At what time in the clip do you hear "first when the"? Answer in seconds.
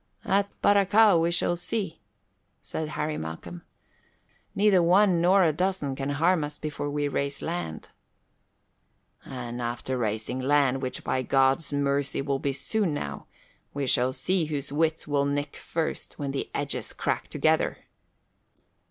15.55-16.49